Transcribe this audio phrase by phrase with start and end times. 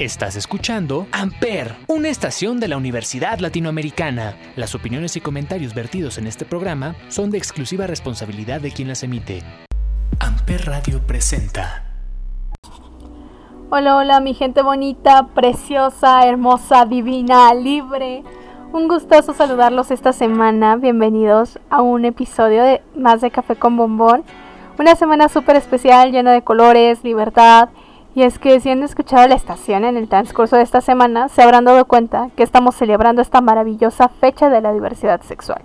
[0.00, 4.34] Estás escuchando Amper, una estación de la Universidad Latinoamericana.
[4.56, 9.04] Las opiniones y comentarios vertidos en este programa son de exclusiva responsabilidad de quien las
[9.04, 9.44] emite.
[10.18, 11.84] Amper Radio presenta.
[13.70, 18.24] Hola, hola, mi gente bonita, preciosa, hermosa, divina, libre.
[18.72, 20.74] Un gustoso saludarlos esta semana.
[20.74, 24.24] Bienvenidos a un episodio de Más de Café con Bombón.
[24.76, 27.68] Una semana súper especial, llena de colores, libertad
[28.14, 31.42] y es que si han escuchado la estación en el transcurso de esta semana, se
[31.42, 35.62] habrán dado cuenta que estamos celebrando esta maravillosa fecha de la diversidad sexual.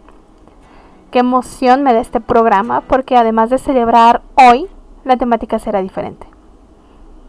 [1.12, 4.68] Qué emoción me da este programa porque además de celebrar hoy,
[5.06, 6.28] la temática será diferente.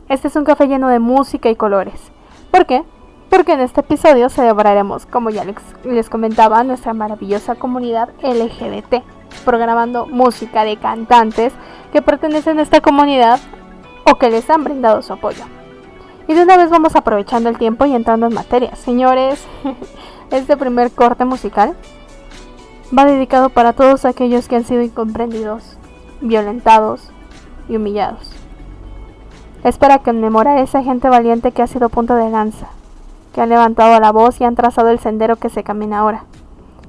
[0.08, 2.12] Este es un café lleno de música y colores.
[2.50, 2.82] ¿Por qué?
[3.28, 9.04] Porque en este episodio celebraremos, como ya les, les comentaba, nuestra maravillosa comunidad LGBT,
[9.44, 11.52] programando música de cantantes
[11.92, 13.38] que pertenecen a esta comunidad
[14.10, 15.44] o que les han brindado su apoyo.
[16.26, 18.74] Y de una vez vamos aprovechando el tiempo y entrando en materia.
[18.76, 19.44] Señores,
[20.30, 21.76] este primer corte musical
[22.96, 25.76] va dedicado para todos aquellos que han sido incomprendidos,
[26.20, 27.10] violentados
[27.68, 28.32] y humillados.
[29.62, 32.68] Es para conmemorar a esa gente valiente que ha sido punto de lanza,
[33.34, 36.24] que han levantado la voz y han trazado el sendero que se camina ahora,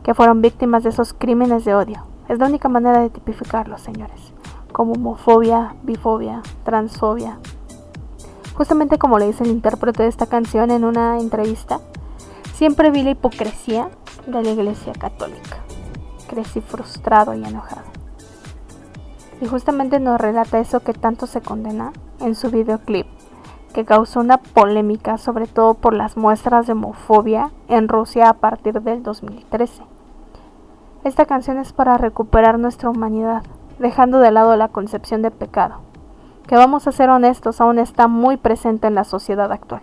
[0.03, 2.03] que fueron víctimas de esos crímenes de odio.
[2.29, 4.30] Es la única manera de tipificarlos, señores
[4.71, 7.39] como homofobia, bifobia, transfobia.
[8.55, 11.79] Justamente como le dice el intérprete de esta canción en una entrevista,
[12.53, 13.89] siempre vi la hipocresía
[14.27, 15.57] de la iglesia católica.
[16.27, 17.87] Crecí frustrado y enojado.
[19.41, 23.07] Y justamente nos relata eso que tanto se condena en su videoclip,
[23.73, 28.81] que causó una polémica sobre todo por las muestras de homofobia en Rusia a partir
[28.81, 29.83] del 2013.
[31.03, 33.43] Esta canción es para recuperar nuestra humanidad,
[33.81, 35.81] dejando de lado la concepción de pecado,
[36.47, 39.81] que vamos a ser honestos aún está muy presente en la sociedad actual.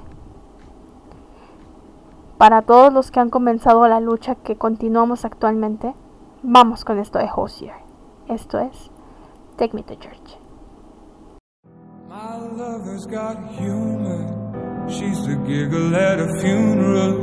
[2.38, 5.94] Para todos los que han comenzado la lucha que continuamos actualmente,
[6.42, 7.75] vamos con esto de Hosier.
[8.28, 8.91] Esto es
[9.56, 10.38] Take Me to Church.
[12.08, 14.87] My lover's got humor.
[14.88, 17.19] She's the giggle at a funeral.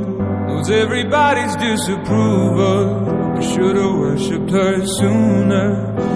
[0.46, 3.36] Knows everybody's disapproval.
[3.36, 6.15] I should've worshipped her sooner.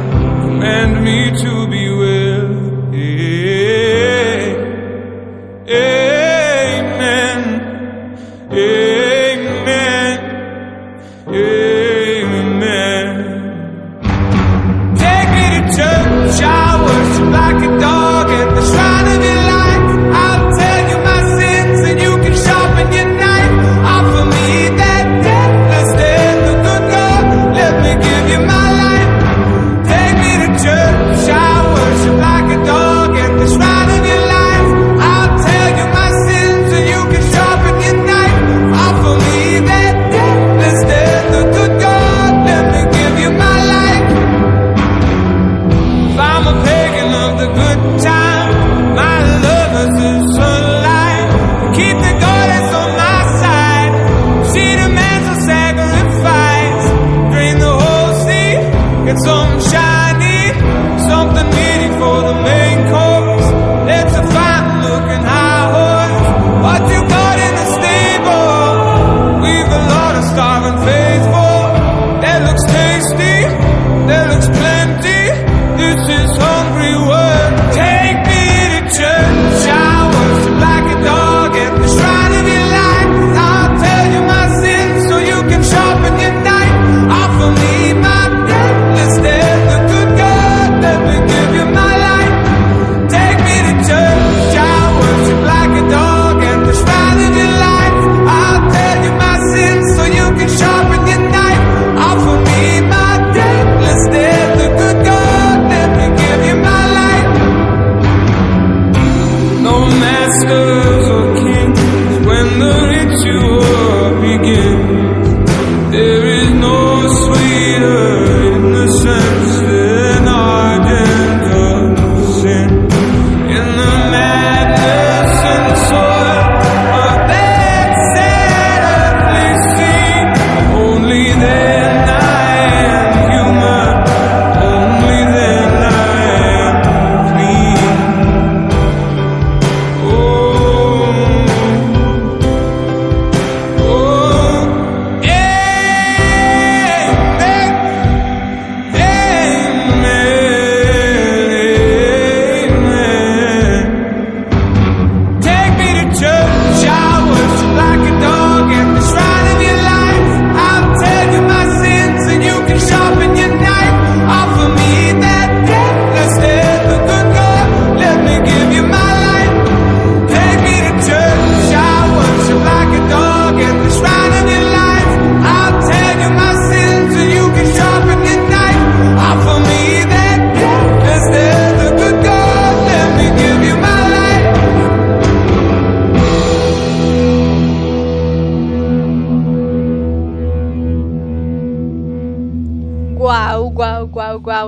[0.61, 1.80] command me to be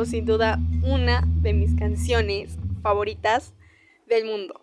[0.06, 3.54] sin duda una de mis canciones favoritas
[4.08, 4.62] del mundo.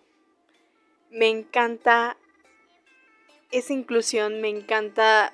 [1.09, 2.17] Me encanta
[3.51, 5.33] esa inclusión, me encanta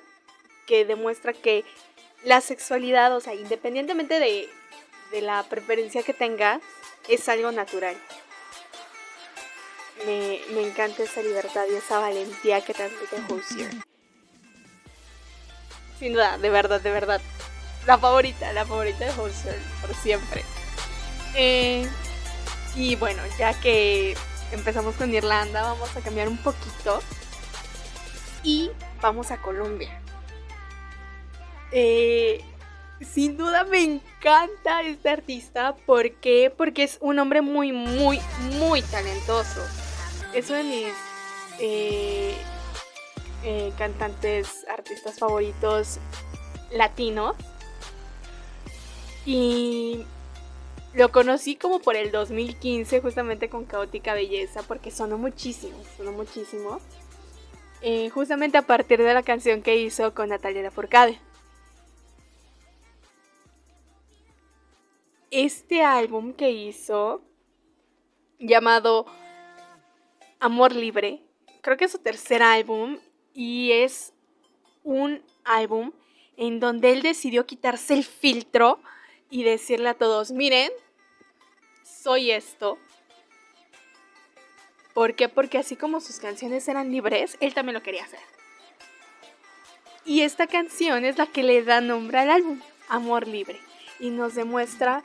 [0.66, 1.64] que demuestra que
[2.24, 4.48] la sexualidad, o sea, independientemente de,
[5.22, 6.60] la preferencia que tengas,
[7.08, 7.96] es algo natural.
[10.04, 13.70] Me, encanta esa libertad y esa valentía que transmite Hozier.
[15.98, 17.20] Sin duda, de verdad, de verdad.
[17.88, 20.44] La favorita, la favorita de Hozier, por siempre.
[21.34, 21.88] Eh,
[22.76, 24.14] y bueno, ya que
[24.52, 27.00] empezamos con Irlanda, vamos a cambiar un poquito.
[28.42, 28.70] Y
[29.00, 30.02] vamos a Colombia.
[31.72, 32.44] Eh,
[33.00, 35.74] sin duda me encanta este artista.
[35.86, 36.52] ¿Por qué?
[36.54, 38.20] Porque es un hombre muy, muy,
[38.58, 39.66] muy talentoso.
[40.34, 40.94] Es uno de mis
[41.58, 42.34] eh,
[43.78, 45.98] cantantes, artistas favoritos
[46.70, 47.34] latinos.
[49.28, 50.06] Y
[50.94, 56.80] lo conocí como por el 2015, justamente con Caótica Belleza, porque sonó muchísimo, sonó muchísimo.
[57.82, 61.20] Eh, justamente a partir de la canción que hizo con Natalia Lafourcade.
[65.30, 67.20] Este álbum que hizo,
[68.38, 69.04] llamado
[70.40, 71.20] Amor Libre,
[71.60, 72.98] creo que es su tercer álbum
[73.34, 74.14] y es
[74.84, 75.92] un álbum
[76.38, 78.80] en donde él decidió quitarse el filtro
[79.30, 80.70] y decirle a todos, miren,
[81.82, 82.78] soy esto.
[84.94, 85.28] ¿Por qué?
[85.28, 88.20] Porque así como sus canciones eran libres, él también lo quería hacer.
[90.04, 93.60] Y esta canción es la que le da nombre al álbum, Amor Libre.
[94.00, 95.02] Y nos demuestra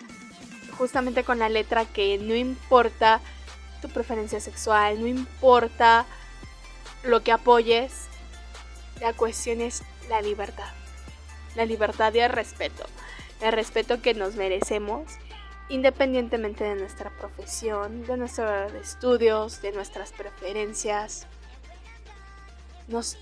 [0.77, 3.19] justamente con la letra que no importa
[3.81, 6.05] tu preferencia sexual, no importa
[7.03, 8.05] lo que apoyes,
[9.01, 10.71] la cuestión es la libertad.
[11.55, 12.85] La libertad y el respeto
[13.43, 15.17] el respeto que nos merecemos
[15.69, 21.27] independientemente de nuestra profesión, de nuestros estudios, de nuestras preferencias.
[22.87, 23.17] Nos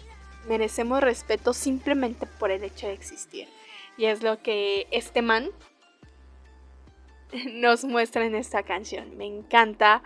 [0.47, 3.47] merecemos respeto simplemente por el hecho de existir.
[3.97, 5.49] Y es lo que este man
[7.53, 9.17] nos muestra en esta canción.
[9.17, 10.03] Me encanta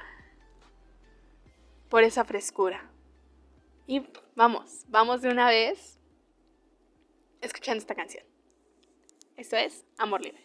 [1.90, 2.90] por esa frescura.
[3.88, 6.00] Y vamos, vamos de una vez
[7.42, 8.35] escuchando esta canción.
[9.38, 10.42] Esto es Amor Libre.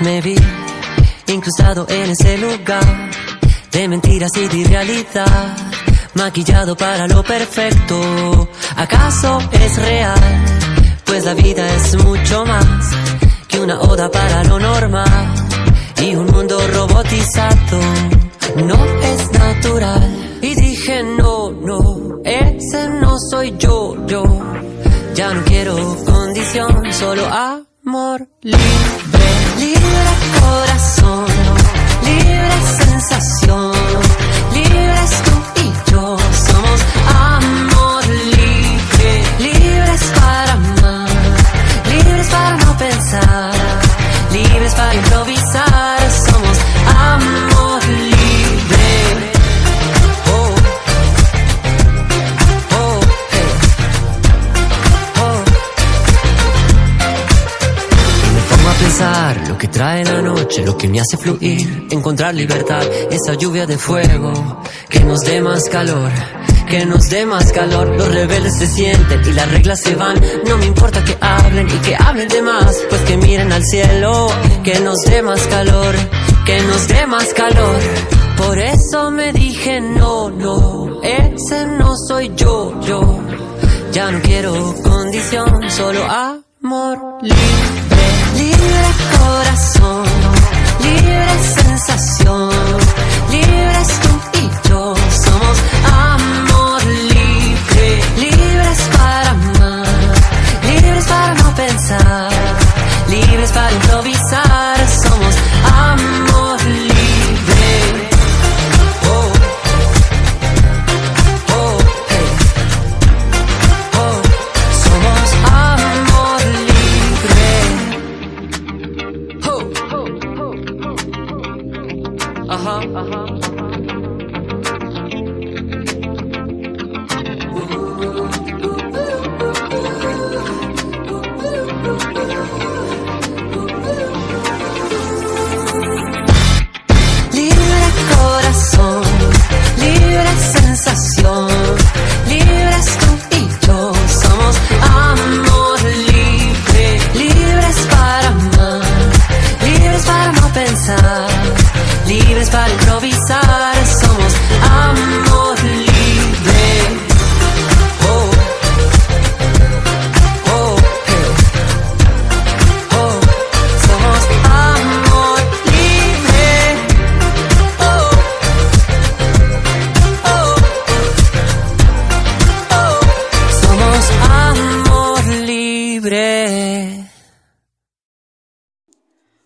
[0.00, 0.34] Me vi
[1.28, 3.10] incrustado en ese lugar
[3.70, 5.56] de mentiras y de irrealidad,
[6.14, 8.48] maquillado para lo perfecto.
[8.76, 10.44] ¿Acaso es real?
[11.04, 12.90] Pues la vida es mucho más
[13.48, 15.31] que una oda para lo normal
[16.02, 17.78] y un mundo robotizado
[18.66, 20.38] no es natural.
[20.42, 24.24] Y dije, no, no, ese no soy yo, yo.
[25.14, 29.28] Ya no quiero condición, solo amor libre,
[29.58, 31.26] libre corazón,
[32.04, 32.50] libre
[32.84, 33.72] sensación,
[34.54, 36.16] libres tú y yo.
[36.48, 41.08] Somos amor libre, libres para amar,
[41.92, 43.52] libres para no pensar,
[44.32, 45.41] libres para improvisar.
[59.48, 63.76] Lo que trae la noche, lo que me hace fluir, encontrar libertad, esa lluvia de
[63.76, 66.10] fuego que nos dé más calor.
[66.68, 70.18] Que nos dé más calor, los rebeldes se sienten y las reglas se van.
[70.46, 74.28] No me importa que hablen y que hablen de más, pues que miren al cielo,
[74.62, 75.94] que nos dé más calor,
[76.46, 77.80] que nos dé más calor.
[78.36, 83.20] Por eso me dije no, no, ese no soy yo, yo.
[83.92, 87.91] Ya no quiero condición, solo amor libre,
[88.34, 90.04] libre corazón,
[90.80, 91.26] libre
[91.60, 92.50] sensación,
[93.30, 100.14] libres tú y yo, somos amor libre, libres para amar,
[100.66, 102.30] libres para no pensar,
[103.08, 104.51] libres para improvisar,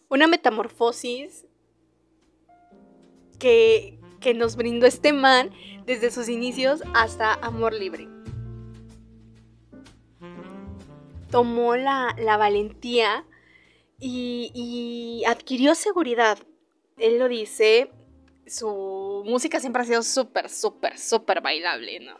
[0.08, 1.44] Una metamorfosis
[3.38, 5.50] que, que nos brindó este man
[5.84, 8.08] desde sus inicios hasta Amor Libre.
[11.30, 13.26] Tomó la, la valentía
[14.00, 16.38] y, adquirió seguridad.
[16.96, 17.90] Él lo dice,
[18.46, 22.16] su música siempre ha sido súper, súper, súper bailable, ¿no?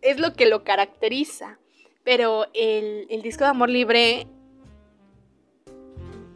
[0.00, 1.58] Es lo que lo caracteriza.
[2.04, 4.26] Pero el, el disco de Amor Libre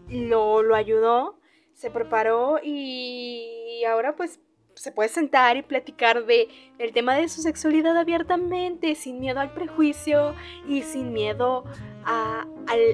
[0.08, 1.40] lo, lo ayudó,
[1.74, 4.40] se preparó y ahora pues
[4.76, 9.52] se puede sentar y platicar de el tema de su sexualidad abiertamente, sin miedo al
[9.52, 10.34] prejuicio
[10.68, 11.64] y sin miedo
[12.04, 12.46] a,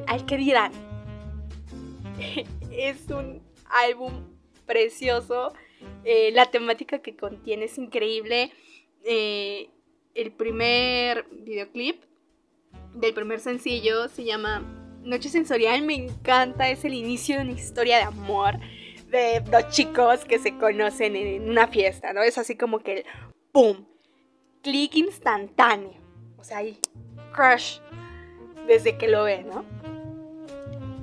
[0.07, 0.73] al, que dirán.
[2.71, 4.13] es un álbum
[4.65, 5.53] precioso.
[6.05, 8.53] Eh, la temática que contiene es increíble.
[9.05, 9.69] Eh,
[10.15, 12.05] el primer videoclip
[12.95, 14.63] del primer sencillo se llama
[15.03, 15.83] Noche Sensorial.
[15.83, 18.59] Me encanta, es el inicio de una historia de amor
[19.09, 22.23] de dos chicos que se conocen en una fiesta, ¿no?
[22.23, 23.05] Es así como que el
[23.53, 23.85] ¡pum!
[24.63, 26.01] Clic instantáneo.
[26.39, 26.79] O sea, ahí,
[27.33, 27.79] crush,
[28.67, 29.65] desde que lo ve, ¿no?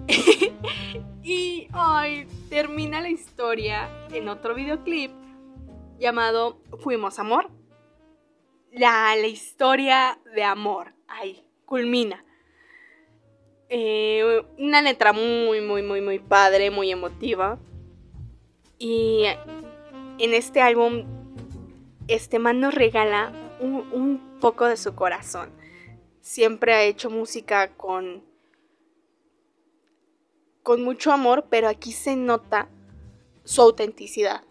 [1.24, 5.12] y, ay, termina la historia en otro videoclip
[6.00, 7.50] llamado Fuimos Amor.
[8.72, 12.26] La, la historia de amor, ahí, culmina.
[13.70, 17.60] Eh, una letra muy, muy, muy, muy padre, muy emotiva.
[18.80, 19.26] Y
[20.18, 21.06] en este álbum,
[22.08, 25.52] este man nos regala un, poco de su corazón.
[26.22, 28.24] Siempre ha hecho música con,
[30.64, 32.68] con mucho amor, pero aquí se nota
[33.44, 34.44] su autenticidad.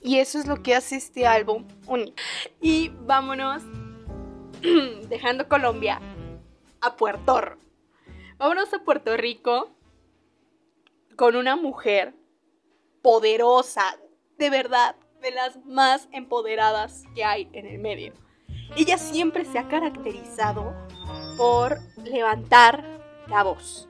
[0.00, 2.16] Y eso es lo que hace este álbum único.
[2.60, 3.62] Y vámonos,
[5.08, 6.00] dejando Colombia,
[6.84, 7.40] a Puerto.
[8.36, 9.70] Vámonos a Puerto Rico
[11.16, 12.14] con una mujer
[13.02, 13.98] poderosa,
[14.38, 18.12] de verdad, de las más empoderadas que hay en el medio.
[18.76, 20.74] Ella siempre se ha caracterizado
[21.38, 22.84] por levantar
[23.28, 23.88] la voz.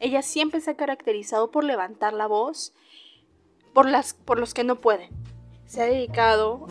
[0.00, 2.72] Ella siempre se ha caracterizado por levantar la voz
[3.72, 5.10] por, las, por los que no pueden.
[5.66, 6.66] Se ha dedicado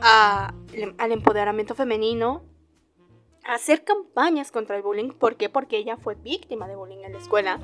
[0.00, 2.55] al empoderamiento femenino, a
[3.46, 5.10] hacer campañas contra el bullying.
[5.10, 5.48] ¿Por qué?
[5.48, 7.60] Porque ella fue víctima de bullying en la escuela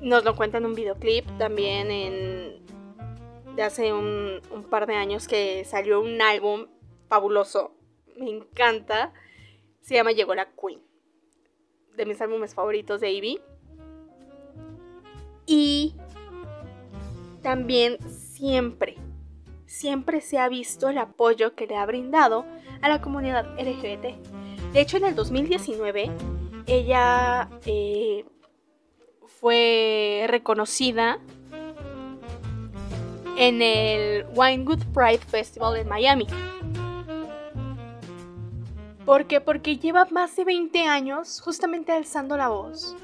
[0.00, 2.62] nos lo cuenta en un videoclip también en,
[3.56, 6.66] de hace un, par de años que salió un álbum
[7.08, 7.74] fabuloso.
[8.16, 9.12] Me encanta.
[9.80, 10.80] Se llama Llegó la Queen.
[11.96, 13.40] De mis álbumes favoritos de Ivy.
[15.46, 15.94] Y
[17.42, 18.96] también siempre,
[19.68, 22.44] siempre se ha visto el apoyo que le ha brindado
[22.80, 24.16] a la comunidad LGBT.
[24.72, 26.10] De hecho, en el 2019,
[26.66, 28.24] ella eh,
[29.26, 31.18] fue reconocida
[33.36, 36.26] en el Winewood Pride Festival en Miami.
[39.04, 39.40] ¿Por qué?
[39.40, 42.96] Porque lleva más de 20 años justamente alzando la voz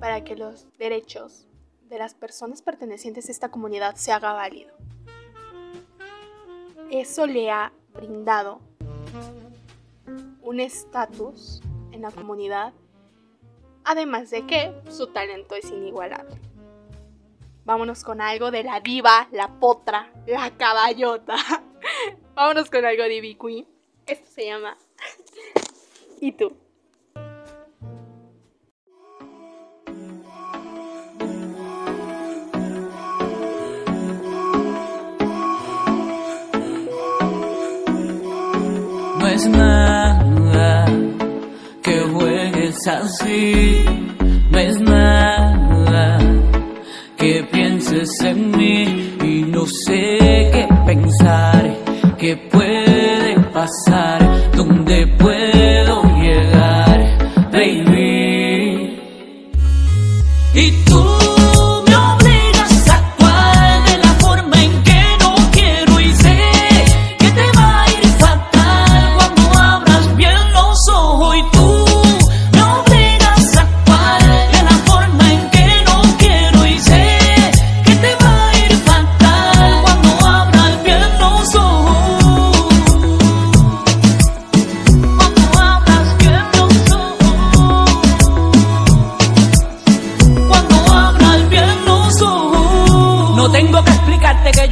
[0.00, 1.46] para que los derechos
[1.88, 4.74] de las personas pertenecientes a esta comunidad se haga válido.
[6.90, 8.60] Eso le ha brindado
[10.42, 11.60] un estatus
[11.92, 12.72] en la comunidad
[13.88, 16.34] Además de que su talento es inigualable.
[17.64, 21.36] Vámonos con algo de la diva, la potra, la caballota.
[22.34, 23.64] Vámonos con algo de Queen.
[24.04, 24.76] Esto se llama
[26.20, 26.52] ¿Y tú?
[39.36, 40.86] Es nada
[41.82, 43.84] que juegues así,
[44.50, 44.95] no es nada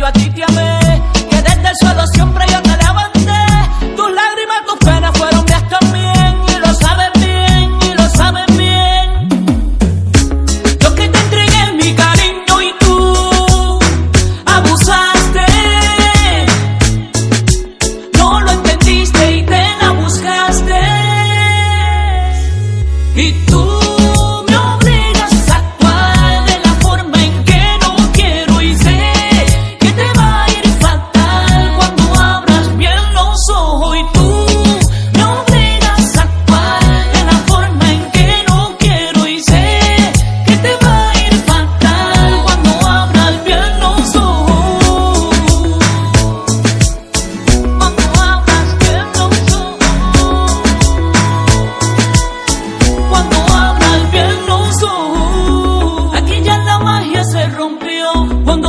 [0.04, 0.53] I a ti te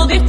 [0.08, 0.20] des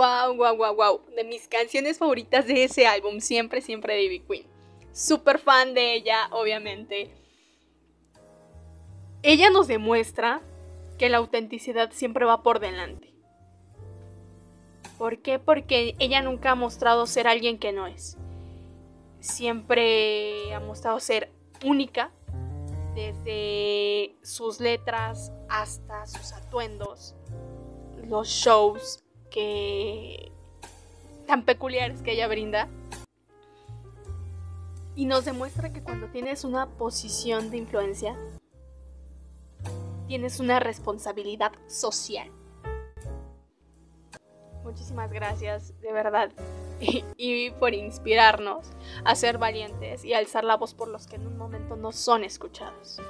[0.00, 1.00] Wow, wow, wow, wow.
[1.14, 4.46] De mis canciones favoritas de ese álbum, siempre, siempre de Ivy Queen.
[4.94, 7.10] Super fan de ella, obviamente.
[9.22, 10.40] Ella nos demuestra
[10.96, 13.12] que la autenticidad siempre va por delante.
[14.96, 15.38] ¿Por qué?
[15.38, 18.16] Porque ella nunca ha mostrado ser alguien que no es.
[19.20, 21.30] Siempre ha mostrado ser
[21.62, 22.10] única,
[22.94, 27.14] desde sus letras hasta sus atuendos,
[28.08, 30.32] los shows, que
[31.26, 32.68] tan peculiares que ella brinda.
[34.96, 38.18] Y nos demuestra que cuando tienes una posición de influencia,
[40.08, 42.28] tienes una responsabilidad social.
[44.64, 46.32] Muchísimas gracias, de verdad,
[47.16, 48.66] y, por inspirarnos
[49.04, 52.24] a ser valientes y alzar la voz por los que en un momento no son
[52.24, 53.00] escuchados.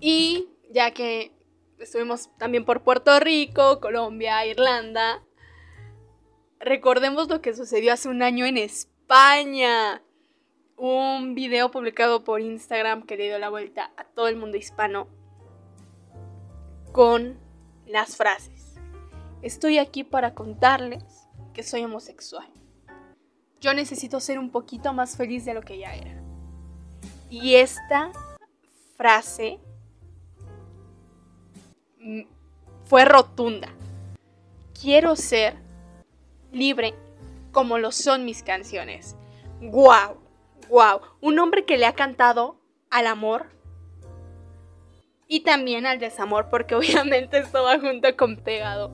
[0.00, 1.35] Y ya que
[1.78, 5.22] estuvimos también por Puerto Rico, Colombia, Irlanda.
[6.58, 10.02] Recordemos lo que sucedió hace un año en España.
[10.76, 15.08] Un video publicado por Instagram que le dio la vuelta a todo el mundo hispano
[16.92, 17.38] con
[17.86, 18.74] las frases.
[19.42, 22.48] Estoy aquí para contarles que soy homosexual.
[23.60, 26.22] Yo necesito ser un poquito más feliz de lo que ya era.
[27.30, 28.12] Y esta
[28.96, 29.60] frase
[32.86, 33.68] fue rotunda.
[34.80, 35.56] Quiero ser
[36.52, 36.94] libre
[37.52, 39.16] como lo son mis canciones.
[39.60, 40.16] ¡Guau!
[40.68, 41.00] ¡Guau!
[41.20, 43.46] Un hombre que le ha cantado al amor
[45.28, 48.92] y también al desamor, porque obviamente esto junto con pegado.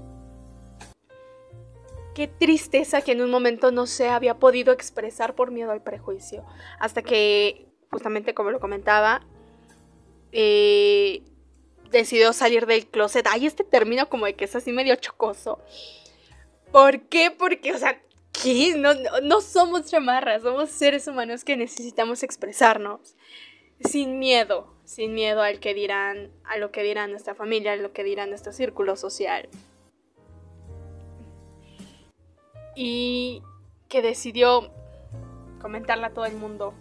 [2.15, 6.45] Qué tristeza que en un momento no se había podido expresar por miedo al prejuicio.
[6.79, 9.23] Hasta que, justamente como lo comentaba,
[10.31, 11.23] eh,
[11.93, 13.27] decidió salir del closet.
[13.31, 15.61] Ay, este término como de que es así medio chocoso.
[16.73, 17.31] ¿Por qué?
[17.31, 18.03] Porque, o sea,
[18.33, 18.75] ¿qué?
[18.77, 23.15] No, no, somos chamarras, somos seres humanos que necesitamos expresarnos
[23.81, 27.93] sin miedo, sin miedo al que dirán, a lo que dirán nuestra familia, a lo
[27.93, 29.49] que dirán nuestro círculo social.
[32.75, 33.43] Y
[33.89, 34.73] que decidió
[35.61, 36.75] comentarle a todo el mundo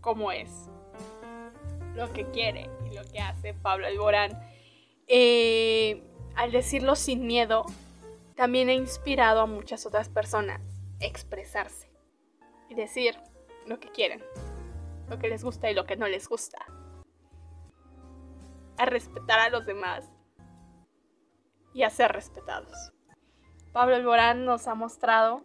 [0.00, 0.48] cómo es,
[1.96, 4.32] lo que quiere lo que hace Pablo Alborán.
[5.06, 6.02] Eh,
[6.36, 7.64] al decirlo sin miedo,
[8.36, 10.60] también ha inspirado a muchas otras personas
[11.00, 11.90] a expresarse
[12.68, 13.16] y decir
[13.66, 14.22] lo que quieren,
[15.08, 16.58] lo que les gusta y lo que no les gusta.
[18.76, 20.10] A respetar a los demás
[21.74, 22.92] y a ser respetados.
[23.72, 25.42] Pablo Alborán nos ha mostrado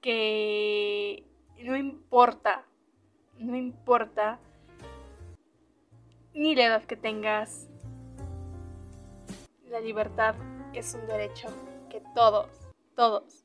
[0.00, 1.24] que
[1.58, 2.64] no importa,
[3.38, 4.38] no importa
[6.36, 7.66] ni la edad que tengas.
[9.70, 10.34] La libertad
[10.74, 11.48] es un derecho
[11.90, 12.48] que todos,
[12.94, 13.44] todos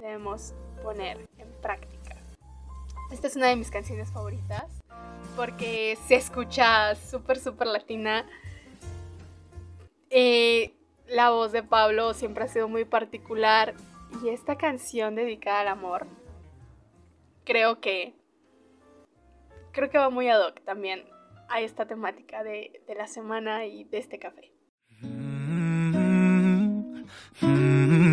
[0.00, 2.16] debemos poner en práctica.
[3.10, 4.64] Esta es una de mis canciones favoritas
[5.36, 8.26] porque se escucha súper, súper latina.
[10.10, 10.74] Eh,
[11.06, 13.74] la voz de Pablo siempre ha sido muy particular
[14.22, 16.06] y esta canción dedicada al amor
[17.44, 18.14] creo que
[19.72, 21.04] creo que va muy ad hoc también
[21.48, 24.52] a esta temática de, de la semana y de este café.
[27.40, 28.07] No hay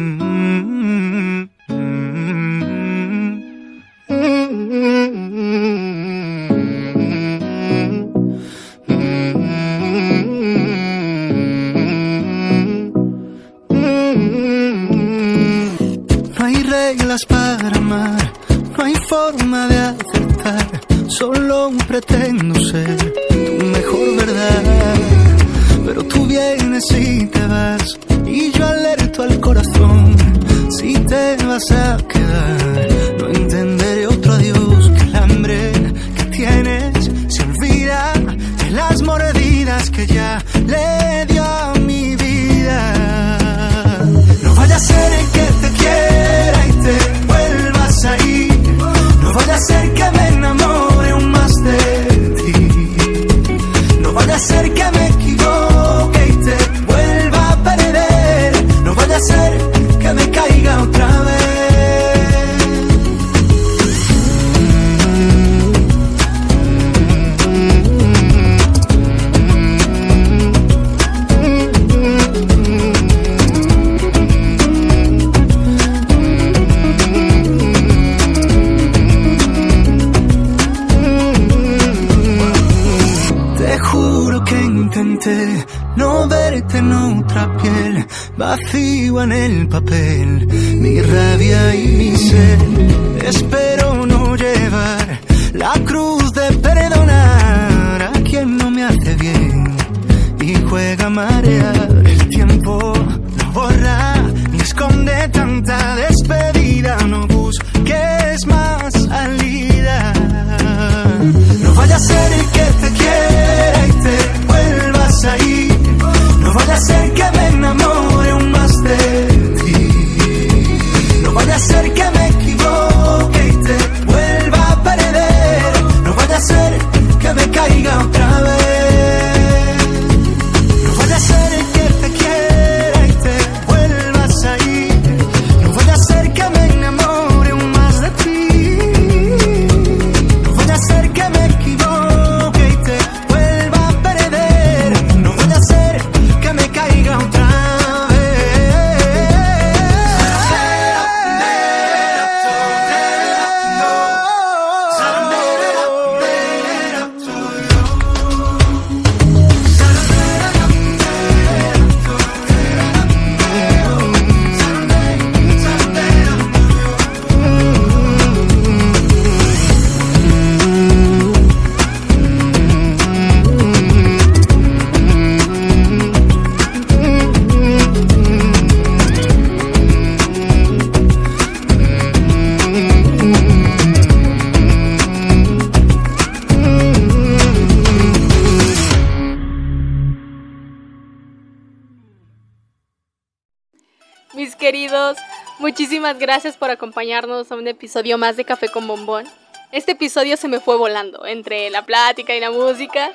[195.75, 199.25] muchísimas gracias por acompañarnos a un episodio más de Café con Bombón.
[199.73, 203.11] Este episodio se me fue volando entre la plática y la música.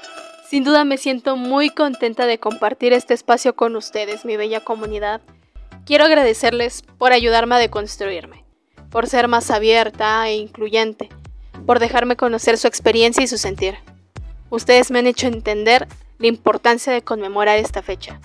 [0.46, 5.23] Sin duda me siento muy contenta de compartir este espacio con ustedes, mi bella comunidad.
[5.87, 8.44] Quiero agradecerles por ayudarme a deconstruirme,
[8.90, 11.09] por ser más abierta e incluyente,
[11.64, 13.79] por dejarme conocer su experiencia y su sentir.
[14.51, 18.20] Ustedes me han hecho entender la importancia de conmemorar esta fecha.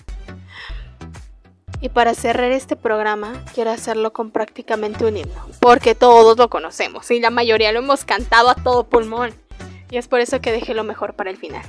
[1.85, 7.11] Y para cerrar este programa, quiero hacerlo con prácticamente un himno, porque todos lo conocemos
[7.11, 9.35] y la mayoría lo hemos cantado a todo pulmón.
[9.91, 11.61] Y es por eso que dejé lo mejor para el final.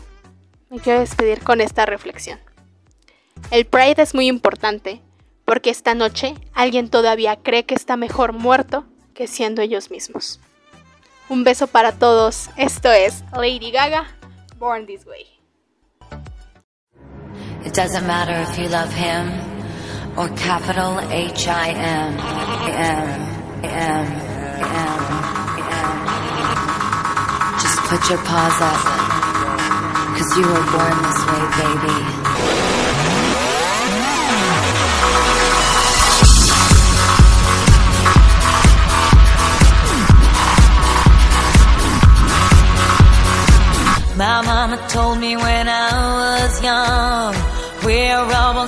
[0.70, 2.40] Me quiero despedir con esta reflexión.
[3.50, 5.02] El Pride es muy importante,
[5.44, 10.40] porque esta noche alguien todavía cree que está mejor muerto que siendo ellos mismos.
[11.28, 12.48] Un beso para todos.
[12.56, 14.06] Esto es Lady Gaga,
[14.56, 15.26] Born This Way.
[17.66, 19.55] It doesn't matter if you love him
[20.16, 22.16] or capital H I M.
[22.16, 23.08] M.
[23.64, 24.06] M.
[24.72, 25.00] M.
[25.60, 25.96] M.
[27.60, 28.80] Just put your paws up.
[30.16, 31.98] Cause you were born this way, baby.
[44.16, 45.90] My mama told me when I
[46.22, 47.34] was young,
[47.84, 48.24] we're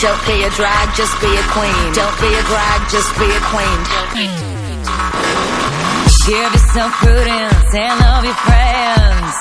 [0.00, 1.92] Don't be a drag, just be a queen.
[1.92, 3.80] Don't be a drag, just be a queen.
[6.24, 9.34] Give yourself prudence and love your friends.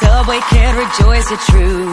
[0.00, 1.92] Subway kid, rejoice your truth.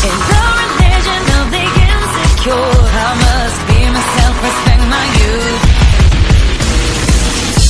[0.00, 5.64] In the religion of the insecure, I must be myself, respect my youth.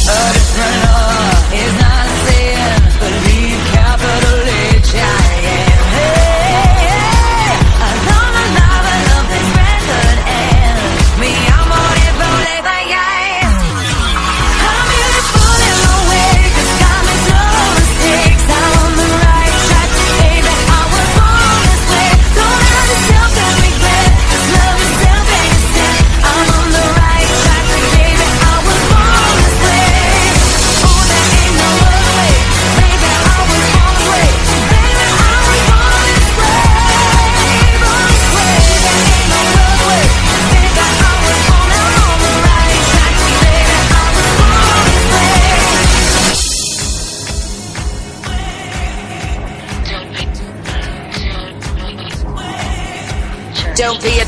[0.06, 2.78] A different law is not sin.
[2.94, 4.38] Believe capital
[4.78, 5.18] H I
[5.50, 5.82] am.
[5.98, 6.29] Hey.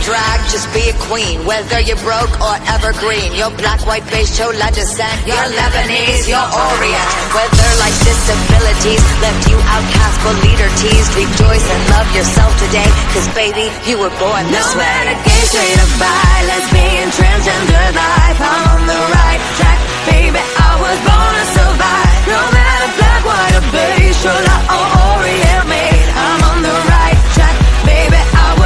[0.02, 1.44] Drag, just be a queen.
[1.46, 7.08] Whether you're broke or evergreen, you're black, white, beige, chola descent, you're Lebanese, you're Orient.
[7.34, 12.90] Whether life's disabilities left you outcast but leader teased, rejoice and love yourself today.
[13.14, 14.86] Cause baby, you were born this No way.
[14.86, 19.78] matter gay, straight or bi, lesbian, transgender life, I'm on the right track,
[20.10, 20.40] baby.
[20.42, 22.10] I was born to survive.
[22.26, 25.66] No matter black, white, or beige, chola or Orient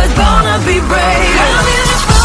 [0.06, 2.15] I was born to be brave.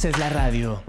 [0.00, 0.82] Haces la radio.